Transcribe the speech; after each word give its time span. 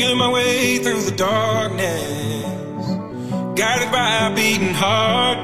feeling 0.00 0.16
my 0.16 0.32
way 0.32 0.78
through 0.78 1.02
the 1.02 1.10
darkness, 1.10 2.86
guided 3.54 3.92
by 3.92 4.28
a 4.28 4.34
beating 4.34 4.72
heart. 4.72 5.36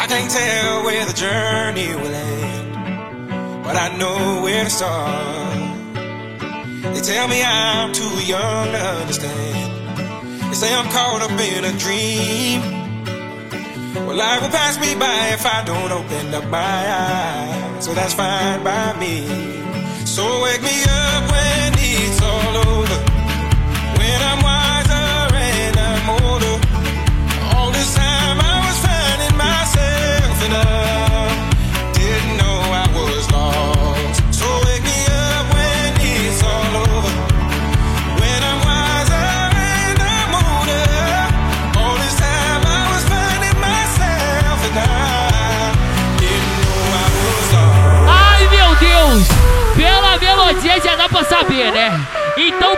I 0.00 0.06
can't 0.06 0.30
tell 0.30 0.84
where 0.86 1.04
the 1.04 1.12
journey 1.12 1.88
will 2.00 2.14
end, 2.14 3.62
but 3.62 3.76
I 3.76 3.94
know 3.98 4.40
where 4.42 4.64
to 4.64 4.70
start. 4.70 5.58
They 6.94 7.02
tell 7.02 7.28
me 7.28 7.44
I'm 7.44 7.92
too 7.92 8.16
young 8.24 8.72
to 8.72 8.80
understand. 9.02 10.50
They 10.50 10.54
say 10.54 10.74
I'm 10.74 10.88
caught 10.88 11.20
up 11.20 11.38
in 11.38 11.64
a 11.66 11.74
dream. 11.84 12.58
Well, 14.06 14.16
life 14.16 14.40
will 14.40 14.48
pass 14.48 14.80
me 14.80 14.94
by 14.94 15.32
if 15.36 15.44
I 15.44 15.62
don't 15.62 15.92
open 15.92 16.32
up 16.32 16.46
my 16.48 16.82
eyes, 17.04 17.84
so 17.84 17.92
that's 17.92 18.14
fine 18.14 18.64
by 18.64 18.98
me. 18.98 19.26
So 20.06 20.24
wake 20.42 20.62
me 20.62 20.84
up 20.84 21.30
when 21.30 21.67
it's 22.00 22.22
all 22.22 22.56
over. 22.56 22.98
When 23.98 24.22
I'm 24.30 24.47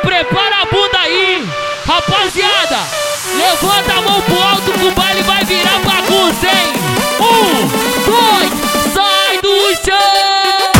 prepara 0.02 0.62
a 0.62 0.66
bunda 0.66 0.98
aí, 0.98 1.48
rapaziada. 1.86 2.78
Levanta 3.36 3.92
a 3.92 4.02
mão 4.02 4.20
pro 4.22 4.42
alto 4.42 4.72
que 4.72 4.84
o 4.84 4.92
baile 4.92 5.22
vai 5.22 5.44
virar 5.44 5.78
bagunça, 5.80 6.46
hein? 6.46 6.72
Um, 7.20 7.68
dois, 8.06 8.94
sai 8.94 9.38
do 9.40 9.74
chão! 9.84 10.79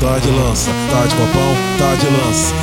tá 0.00 0.18
de 0.18 0.30
lança, 0.30 0.70
tá 0.90 1.06
de 1.06 1.14
copão, 1.16 1.54
tá 1.78 1.94
de 1.96 2.06
lança. 2.06 2.54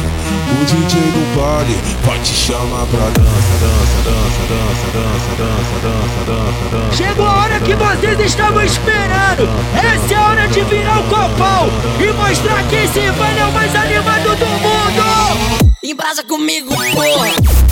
O 0.62 0.66
DJ 0.66 1.02
do 1.02 1.36
baile 1.36 1.76
vai 2.04 2.20
te 2.20 2.34
chamar 2.34 2.86
pra 2.88 3.10
dança, 3.10 3.56
dança, 3.60 3.98
dança, 4.04 4.42
dança, 4.48 4.88
dança, 4.94 5.36
dança, 5.38 5.76
dança, 5.82 6.26
dança, 6.26 6.70
dança. 6.72 6.96
Chegou 6.96 7.26
a 7.26 7.38
hora 7.42 7.60
que 7.60 7.76
vocês 7.76 8.20
estavam 8.20 8.64
esperando. 8.64 9.50
Essa 9.76 10.14
é 10.14 10.18
a 10.18 10.28
hora 10.28 10.48
de 10.48 10.62
virar 10.64 11.00
o 11.00 11.04
copão 11.04 11.70
e 12.00 12.14
mostrar 12.14 12.64
que 12.70 12.76
esse 12.76 13.10
vale 13.12 13.40
é 13.40 13.46
o 13.46 13.52
mais 13.52 13.76
animado 13.76 14.36
do 14.36 14.48
mundo. 14.48 15.76
Embrasa 15.84 16.24
comigo, 16.24 16.70
porra. 16.94 17.65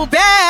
puder. 0.00 0.49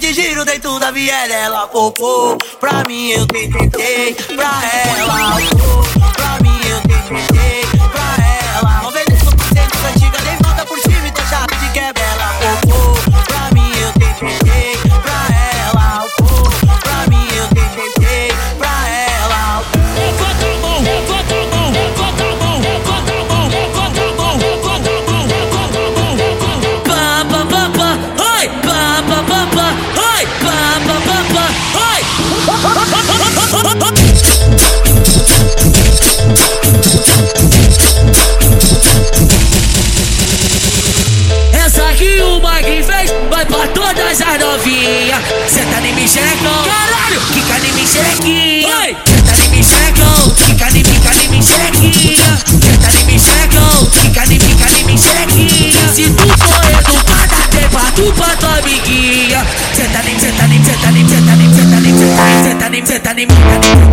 de 0.00 0.14
giro 0.14 0.46
dentro 0.46 0.78
da 0.78 0.90
viela, 0.90 1.34
ela 1.34 1.66
popou. 1.68 2.38
Pra 2.58 2.82
mim 2.88 3.10
eu 3.10 3.26
tentei, 3.26 4.14
pra 4.14 4.62
ela. 4.96 5.36
Oh, 5.36 6.12
pra 6.12 6.38
mim 6.40 6.58
eu 6.66 6.80
tentei. 6.80 7.59
Danny, 63.10 63.26
Danny, 63.26 63.60
Danny. 63.60 63.89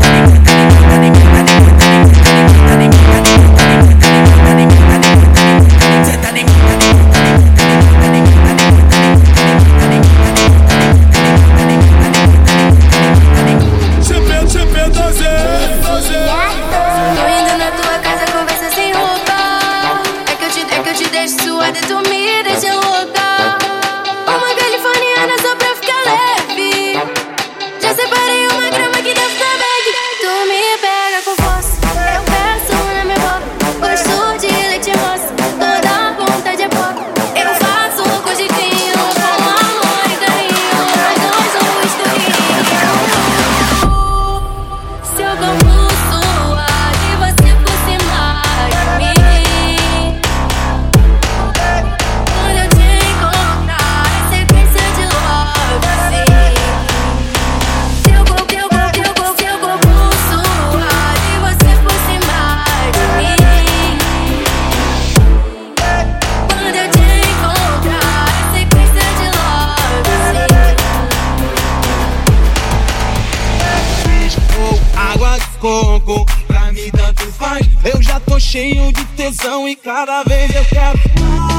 E 79.68 79.76
cada 79.76 80.24
vez 80.24 80.56
eu 80.56 80.64
quero 80.66 80.98
mais. 81.20 81.58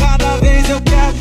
Cada 0.00 0.36
vez 0.38 0.68
eu 0.68 0.80
quero 0.80 1.14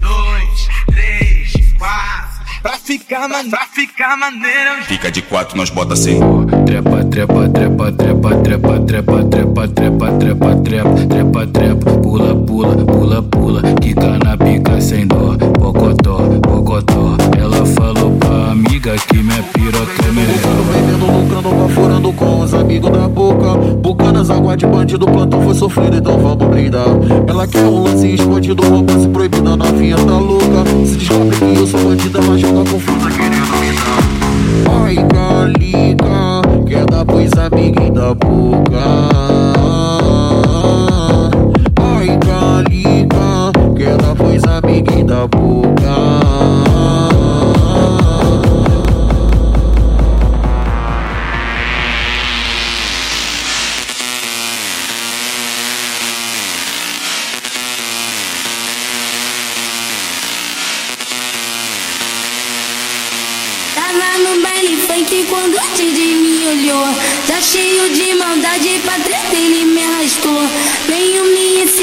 dois, 0.00 0.68
três, 0.86 1.72
quatro. 1.78 2.62
Pra 2.62 2.78
ficar, 2.78 3.28
man, 3.28 3.48
pra 3.48 3.66
ficar 3.68 4.16
maneiro. 4.16 4.82
Fica 4.86 5.10
de 5.12 5.22
quatro, 5.22 5.56
nós 5.56 5.70
bota 5.70 5.92
assim. 5.92 6.18
Trepa, 6.66 7.04
trepa, 7.04 7.48
trepa, 7.48 7.92
trepa, 7.92 8.32
trepa, 8.42 8.80
trepa, 8.80 9.28
trepa, 9.28 9.68
trepa, 9.68 10.12
trepa, 10.18 10.56
trepa, 10.56 11.06
trepa, 11.06 11.46
trepa, 11.46 11.90
pula, 12.02 12.34
pula, 12.34 12.84
pula, 12.84 13.22
pula, 13.22 13.62
quica 13.80 14.18
na 14.18 14.36
pica 14.36 14.80
sem 14.80 15.06
dó, 15.06 15.36
bocotó, 15.36 16.18
bocotó. 16.40 17.19
Amiga 18.80 18.96
que 19.08 19.22
minha 19.22 19.42
piroca 19.42 20.08
é 20.08 20.12
melhor. 20.12 20.38
Bebendo, 20.72 21.04
lucrando, 21.04 21.50
baforando 21.50 22.12
com 22.14 22.40
os 22.40 22.54
amigos 22.54 22.90
da 22.90 23.06
boca. 23.06 23.54
Bucanas, 23.76 24.30
água 24.30 24.56
de 24.56 24.66
bandido, 24.66 25.04
plantão 25.04 25.42
foi 25.42 25.54
sofrido, 25.54 25.98
então 25.98 26.18
vamos 26.18 26.48
brindar. 26.48 26.86
Ela 27.28 27.46
quer 27.46 27.62
um 27.62 27.82
lance 27.82 28.14
escondido, 28.14 28.62
romance 28.62 29.06
proibida, 29.08 29.54
novinha 29.54 29.96
tá 29.96 30.18
louca. 30.18 30.64
Se 30.86 30.96
descobre 30.96 31.36
que 31.36 31.60
eu 31.60 31.66
sou 31.66 31.80
bandida, 31.80 32.20
ela 32.20 32.38
joga 32.38 32.70
confusa 32.70 33.10
querendo 33.10 33.52
me 33.60 33.72
dar. 33.76 34.00
Ai, 34.82 34.96
calica, 35.12 36.64
quer 36.66 36.86
dar 36.86 37.04
pois 37.04 37.32
amiguinho 37.34 37.92
da 37.92 38.14
boca. 38.14 38.80
Ai, 41.76 42.18
calica, 42.18 43.52
quer 43.76 43.96
dar 43.98 44.14
pois 44.14 44.42
amiguinho 44.44 45.04
da 45.04 45.26
boca. 45.26 46.29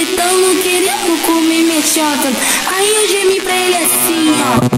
Me 0.07 0.15
excitando, 0.15 0.61
querendo 0.61 1.21
comer 1.25 1.63
minha 1.63 1.81
chota 1.81 2.31
Aí 2.75 2.95
eu 2.95 3.07
gemi 3.09 3.41
pra 3.41 3.55
ele 3.55 3.75
assim, 3.77 4.31
ó 4.31 4.77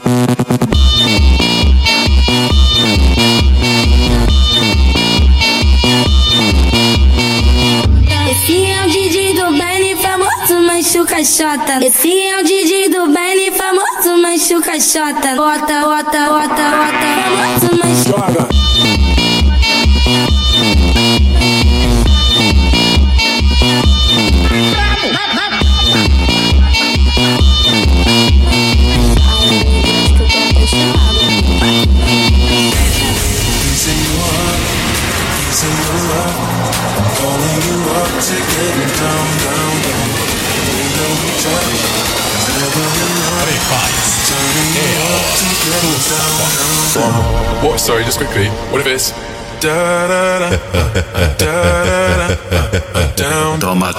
é 10.49 10.61
mancho 10.61 11.05
caixota. 11.05 11.85
Esse 11.85 12.27
é 12.27 12.39
o 12.39 12.43
DJ 12.43 12.89
do 12.89 13.11
baile 13.11 13.51
famoso, 13.51 14.21
mancho 14.21 14.61
caixota. 14.61 15.35
Bota, 15.35 15.81
bota, 15.81 16.29
bota, 16.29 16.69
bota, 16.71 17.07
famoso, 17.23 17.77
mancho. 17.77 18.09
Joga. 18.09 18.98
What? 47.61 47.79
Sorry, 47.79 48.03
just 48.03 48.17
quickly. 48.17 48.47
What 48.71 48.81
if 48.81 48.87
it's 48.87 49.11
Da 49.61 50.07
da 50.07 50.39
da, 50.39 50.49
da 51.37 51.37
da 51.37 52.27
da, 52.27 53.15
down. 53.15 53.59
Toma. 53.59 53.93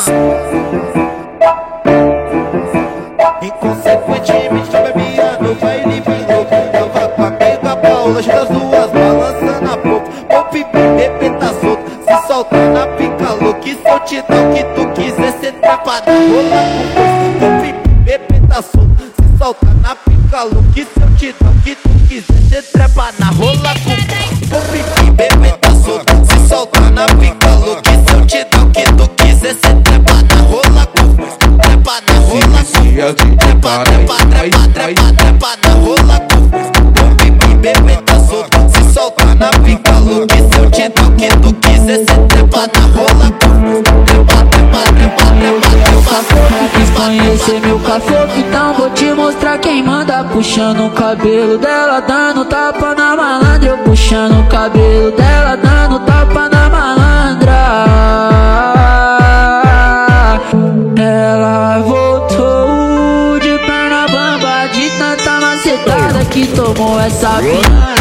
Todo 0.00 0.14
o 0.14 0.28
Brasil. 0.28 0.58
Inconsequentemente 3.42 4.70
bebia 4.70 5.38
no 5.40 5.54
baile 5.56 6.00
virou 6.00 6.44
Tava 6.44 7.08
com 7.08 7.22
a 7.22 7.26
amiga 7.26 7.76
Paula, 7.76 8.22
juntas 8.22 8.42
as 8.42 8.48
duas 8.48 8.90
balançando 8.92 9.72
a 9.72 9.76
boca. 9.76 10.10
Pop, 10.28 10.66
repeta 10.96 11.48
solto, 11.60 11.90
se 12.06 12.26
solta 12.26 12.56
na 12.70 12.86
pica 12.86 13.32
louca. 13.42 13.68
E 13.68 13.74
se 13.74 13.88
eu 13.88 14.00
te 14.00 14.22
dar 14.22 14.42
o 14.44 14.54
que 14.54 14.64
tu 14.64 14.88
quiser, 14.92 15.32
cê 15.40 15.52
trepa 15.52 16.00
na 16.06 16.12
rola 16.30 16.60
com 16.74 16.84
força 16.94 17.18
Pop, 17.40 17.62
repeta 18.04 18.62
solto, 18.62 19.02
se 19.02 19.38
solta 19.38 19.66
na 19.82 19.94
pica 19.96 20.42
louca. 20.44 20.68
E 20.76 20.84
se 20.84 21.00
eu 21.00 21.16
te 21.16 21.34
dar 21.40 21.50
o 21.50 21.62
que 21.62 21.74
tu 21.74 21.88
quiser, 22.08 22.40
cê 22.48 22.62
trepa 22.62 23.12
na 23.18 23.30
rola 23.30 23.47
Puxando 50.32 50.86
o 50.86 50.90
cabelo 50.90 51.58
dela, 51.58 52.00
dando 52.00 52.44
tapa 52.44 52.94
na 52.94 53.16
malandra. 53.16 53.70
Eu 53.70 53.78
puxando 53.78 54.40
o 54.40 54.46
cabelo 54.48 55.10
dela, 55.12 55.56
dando 55.56 55.98
tapa 56.00 56.48
na 56.48 56.68
malandra. 56.68 57.52
Ela 60.96 61.78
voltou 61.80 63.38
de 63.40 63.58
perna 63.66 64.06
bamba 64.08 64.68
De 64.72 64.90
tanta 64.98 65.40
macetada 65.40 66.24
que 66.26 66.46
tomou 66.46 67.00
essa 67.00 67.30
piranha 67.38 67.97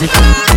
music. 0.00 0.47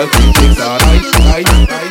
Descia, 0.00 0.08
DJ, 0.08 0.54
carai, 0.54 1.02
ai, 1.34 1.42
ai 1.68 1.84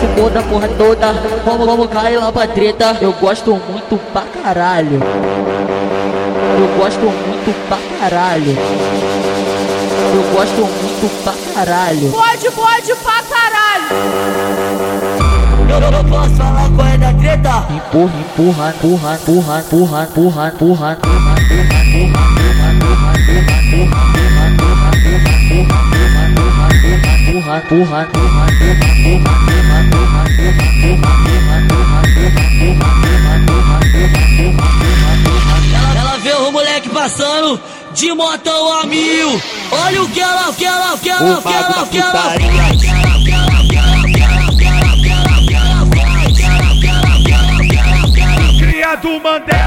Se 0.00 0.06
foda 0.18 0.40
a 0.40 0.42
porra 0.42 0.68
toda, 0.68 1.12
vamos, 1.44 1.66
vamos 1.66 1.90
cair 1.90 2.16
lá 2.16 2.32
pra 2.32 2.46
treta 2.46 2.96
Eu 2.98 3.12
gosto 3.12 3.50
muito 3.50 3.98
pra 4.10 4.22
caralho. 4.42 4.98
Eu 6.58 6.66
gosto 6.78 7.00
muito 7.00 7.54
pra 7.68 7.78
caralho. 7.98 8.56
Eu 10.14 10.22
gosto 10.32 10.56
muito 10.56 11.10
pra 11.22 11.34
caralho. 11.54 12.10
Pode, 12.10 12.50
pode 12.52 12.94
pra 12.94 13.22
caralho. 13.22 13.40
Eu 15.70 15.90
não 15.90 16.04
posso 16.04 16.34
falar 16.34 16.68
qual 16.74 16.88
é 16.88 16.98
da 16.98 17.12
treta 17.14 17.66
Empurra, 17.70 18.12
empurra, 18.18 18.74
empurra, 18.74 19.14
empurra, 19.14 19.60
empurra, 19.60 20.02
empurra, 20.02 20.48
empurra, 20.48 20.48
empurra 20.48 20.98
Empurra, 27.28 27.58
empurra, 27.58 28.08
Ela 35.96 36.18
vê 36.18 36.32
o 36.32 36.50
moleque 36.50 36.88
passando 36.88 37.60
de 37.94 38.12
motão 38.12 38.80
a 38.80 38.86
mil. 38.86 39.40
Olha 39.70 40.02
o 40.02 40.08
que 40.08 40.20
ela, 40.20 40.50
o 40.50 40.54
que 40.54 40.64
ela, 40.64 40.94
o 40.94 40.98
que 40.98 41.08
ela, 41.08 41.38
o 41.38 41.42
que 41.42 41.48
ela, 41.48 41.82
o 41.82 41.86
que 41.86 41.98
ela. 41.98 43.19
Do 49.00 49.18
Mandela. 49.20 49.60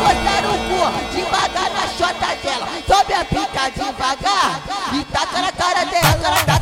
Botar 0.00 0.44
o 0.44 0.56
cu 0.68 0.80
devagar 1.14 1.70
na 1.72 1.84
chota 1.98 2.30
dela. 2.42 2.68
Sobe 2.86 3.14
a 3.14 3.24
pica 3.24 3.70
devagar 3.76 4.60
e 4.92 5.04
taca 5.04 5.42
na 5.42 5.52
cara 5.52 5.84
dela. 5.84 6.59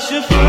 should. 0.00 0.39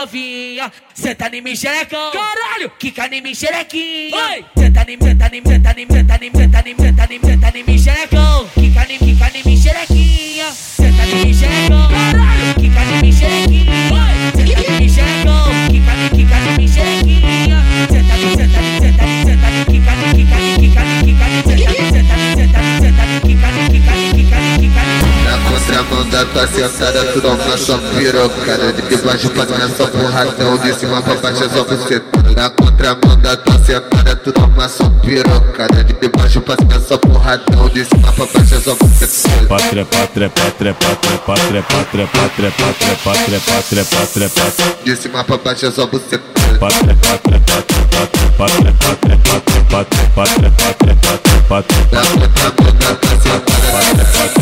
novinha, 0.00 0.72
senta 0.94 1.24
tá 1.24 1.30
nem 1.30 1.42
me 1.42 1.54
xerecão. 1.56 2.10
Caralho, 2.10 2.70
quica 2.78 3.08
nem 3.08 3.20
me 3.20 3.34
xerequinha. 3.34 4.44
Senta 4.56 4.80
tá 4.80 4.84
nem, 4.86 4.98
senta 5.00 5.24
tá 5.24 5.30
nem, 5.30 5.42
senta 5.42 5.74
nem, 5.74 5.86
senta 5.86 6.18
nem, 6.18 6.30
senta 6.32 6.62
nem, 6.62 6.76
senta 6.76 7.06
nem, 7.06 7.20
senta 7.20 7.50
nem 7.52 7.64
me 7.64 7.78
xerecão. 7.78 8.48
Quica 8.54 8.86
nem, 8.86 8.98
quica 8.98 9.30
nem 9.32 9.44
me 9.44 9.56
xerequinha. 9.56 10.50
Senta 10.52 11.06
nem 11.06 11.26
me 11.26 11.34
xerecão. 11.34 11.88
Caralho, 11.90 12.54
quica 12.54 12.84
nem 12.84 13.02
me 13.02 13.12
xerequinha. 13.12 13.79
Da 26.20 26.26
tua 26.26 26.46
sentada, 26.46 27.04
tu 27.12 27.20
dá 27.20 27.30
uma 27.30 27.56
só 27.56 27.78
pirocada 27.78 28.72
De 28.72 28.96
baixo 28.98 29.30
pra 29.30 29.46
cima 29.46 29.68
só 29.76 29.86
porradão, 29.86 30.58
de 30.58 30.74
cima 30.74 31.00
pra 31.02 31.14
baixo 31.14 31.44
é 31.44 31.48
só 31.48 31.64
você 31.64 32.02
Na 32.36 32.50
contramão 32.50 33.16
da 33.20 33.36
tua 33.36 33.58
sentada, 33.64 34.16
tu 34.16 34.32
dá 34.32 34.44
uma 34.44 34.68
só 34.68 34.84
pirocada 35.02 35.82
De 35.82 36.08
baixo 36.08 36.40
pra 36.42 36.56
cima 36.56 36.80
só 36.80 36.98
porradão, 36.98 37.68
de 37.70 37.84
cima 37.84 38.12
pra 38.12 38.26
baixo 38.26 38.54
é 38.54 38.60
só 38.60 38.74
você 38.74 39.30
Pátria, 39.48 39.84
pátria, 39.86 40.30
pátria, 40.30 40.74
pátria, 40.74 41.18
pátria, 41.26 41.62
pátria, 41.62 42.06
pátria, 42.06 42.50
pátria, 42.52 42.96
pátria, 43.02 43.40
pátria, 43.40 43.84
pátria, 43.84 44.28
pátria. 44.28 44.76
De 44.84 44.96
cima 44.96 45.24
pra 45.24 45.38
baixo 45.38 45.66
é 45.66 45.70
só 45.70 45.86
pátria, 45.86 46.94
Na 51.90 52.04
contramão 52.04 52.72
da 52.78 52.94
tua 52.94 53.10
sentada, 53.10 54.39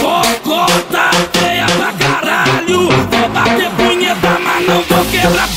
Vou 0.00 0.22
contar 0.42 1.10
tá 1.10 1.10
feia 1.32 1.66
pra 1.66 1.92
caralho. 1.92 2.88
Vou 2.88 3.28
bater 3.28 3.70
punheta, 3.70 4.38
mas 4.44 4.66
não 4.66 4.82
vou 4.82 5.04
quebrar 5.06 5.48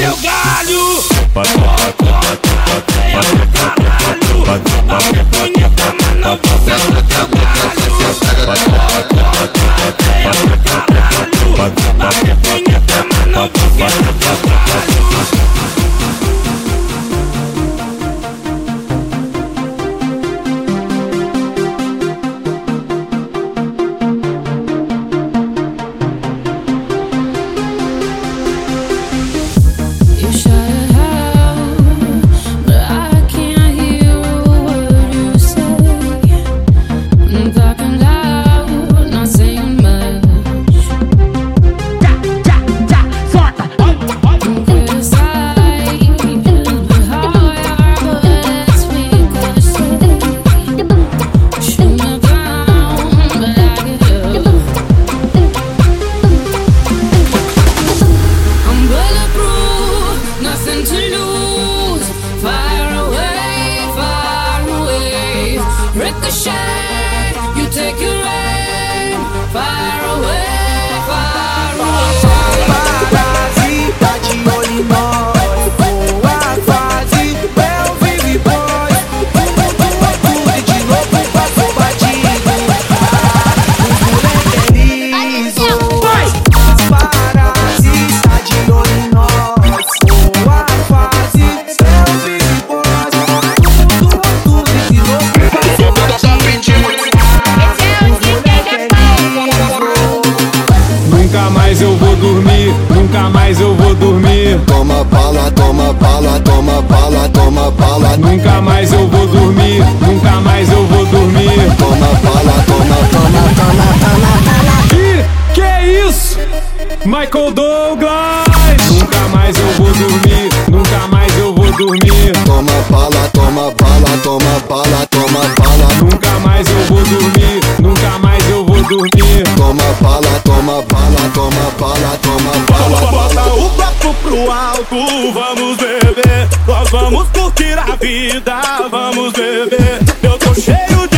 Michael 117.21 117.51
Douglas! 117.51 118.47
Nunca 118.89 119.19
mais 119.31 119.55
eu 119.55 119.67
vou 119.77 119.93
dormir, 119.93 120.49
nunca 120.71 121.07
mais 121.07 121.38
eu 121.38 121.53
vou 121.53 121.71
dormir. 121.71 122.34
Toma 122.47 122.71
bala, 122.89 123.29
toma 123.31 123.71
bala, 123.77 124.17
toma 124.23 124.60
bala, 124.67 125.05
toma 125.12 125.41
bala. 125.55 125.93
Nunca 126.01 126.39
mais 126.39 126.67
eu 126.67 126.84
vou 126.86 127.03
dormir, 127.03 127.62
nunca 127.79 128.17
mais 128.17 128.49
eu 128.49 128.65
vou 128.65 128.81
dormir. 128.81 129.43
Toma 129.55 129.84
bala, 130.01 130.41
toma 130.43 130.81
bala, 130.81 131.31
toma 131.36 131.71
bala, 131.79 132.17
toma 132.23 132.53
bala. 132.67 133.12
Bota 133.12 133.53
o 133.53 133.69
copo 133.69 134.13
pro 134.23 134.51
alto, 134.51 135.31
vamos 135.31 135.77
beber. 135.77 136.49
Nós 136.65 136.89
vamos 136.89 137.27
curtir 137.29 137.77
a 137.77 137.95
vida, 137.97 138.62
vamos 138.89 139.31
beber. 139.34 139.99
Eu 140.23 140.39
tô 140.39 140.55
cheio 140.55 141.07
de 141.07 141.11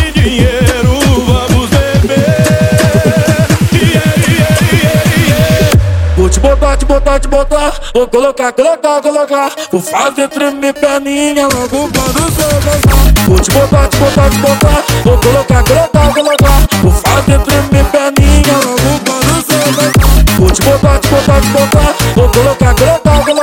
te 6.84 6.86
botar, 6.86 7.20
te 7.20 7.28
botar. 7.28 7.74
Vou 7.94 8.08
colocar, 8.08 8.52
colocar, 8.52 9.02
colocar. 9.02 9.52
Vou 9.72 9.82
fazer 9.82 10.28
tremer 10.28 10.74
perninha 10.74 11.48
logo 11.48 11.90
quando 11.94 12.22
você 12.22 12.44
gostar. 12.44 13.28
Vou 13.28 13.40
te 13.40 13.52
botar, 13.52 13.88
te 13.88 13.98
botar, 13.98 14.30
te 14.30 14.38
botar. 14.38 14.84
Vou 15.04 15.18
colocar, 15.18 15.64
colocar, 15.64 16.14
colocar. 16.14 16.68
Vou 16.82 16.92
fazer 16.92 17.40
tremer 17.40 17.86
perninha 17.86 18.54
logo 18.54 19.00
quando 19.06 19.34
você 19.36 19.58
gostar. 19.72 20.40
Vou 20.40 20.52
te 20.52 20.62
botar, 20.62 21.00
te 21.00 21.08
botar, 21.08 21.42
te 21.42 21.48
botar. 21.48 21.96
Vou 22.16 22.30
colocar, 22.30 22.76
colocar, 22.76 23.26
colocar. 23.26 23.43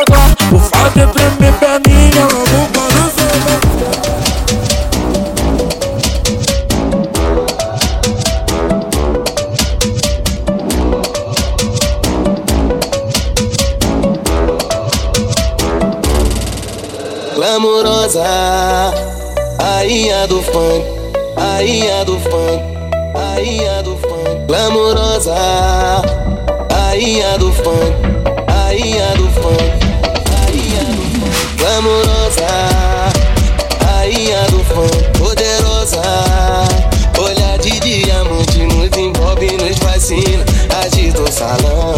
Glamourosa, 18.10 18.92
a 19.60 19.84
ia 19.84 20.26
do 20.26 20.42
funk, 20.42 20.84
a 21.36 21.62
ia 21.62 22.04
do 22.04 22.18
funk, 22.18 22.60
a 23.14 23.40
ia 23.40 23.82
do 23.84 23.96
funk. 23.98 24.46
Glamourosa, 24.48 25.32
a 25.32 26.74
rainha 26.74 27.38
do 27.38 27.52
funk, 27.52 27.94
rainha 28.48 29.14
do 29.14 29.30
funk, 29.30 29.62
rainha 30.34 30.84
do 30.90 31.02
funk, 31.20 31.56
glamourosa, 31.56 32.48
rainha 33.86 34.42
do 34.50 34.58
funk, 34.64 35.18
poderosa, 35.18 36.02
olhar 37.16 37.58
de 37.58 37.78
diamante 37.78 38.58
nos 38.58 38.96
envolve, 38.98 39.56
nos 39.56 39.78
fascina, 39.78 40.44
agita 40.84 41.22
o 41.22 41.30
salão, 41.30 41.94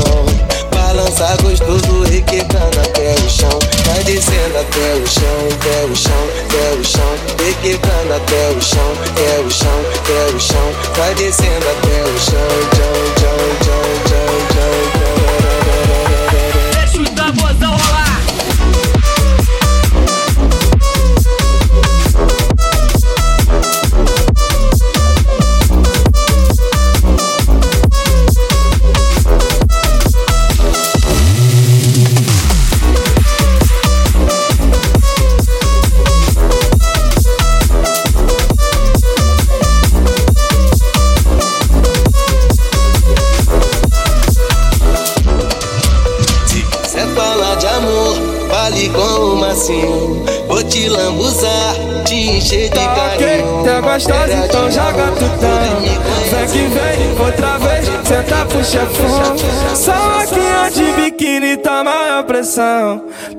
balança 0.75 1.37
gostoso, 1.43 2.03
requebrando 2.03 2.81
o 2.81 2.92
chão, 3.33 3.59
vai 3.87 4.05
descendo 4.05 4.59
até 4.59 4.95
o 4.95 5.07
chão, 5.07 5.49
até 5.55 5.85
o 5.87 5.97
chão, 5.97 6.29
até 6.45 6.75
o 6.79 6.85
chão, 6.85 7.17
requebrando 7.45 8.13
até 8.13 8.51
o 8.51 8.61
chão, 8.61 8.93
até 9.07 9.41
o 9.41 9.51
chão, 9.51 9.81
até 9.97 10.27
o 10.35 10.41
chão, 10.41 10.73
vai 10.97 11.15
descendo 11.15 11.67
até 11.71 12.05
o 12.05 12.19
chão, 12.19 12.49
chão, 12.77 12.93
chão, 13.21 13.39
chão, 13.65 13.83
chão, 14.09 14.29
chão, 14.53 14.75
chão. 14.85 15.13
Deixa 16.73 16.99
o 17.01 17.05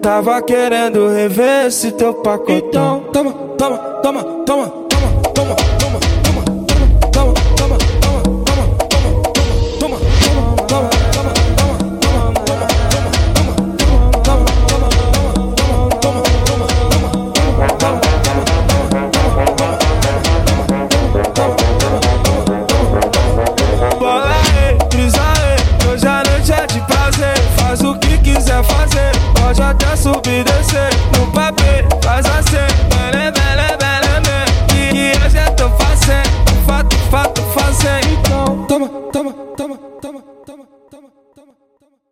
Tava 0.02 0.41
querendo 0.41 1.08
rever 1.10 1.67
esse 1.67 1.91
teu 1.91 2.13
pacotão. 2.15 3.06
Toma, 3.12 3.32
toma, 3.58 3.78
toma, 4.46 4.83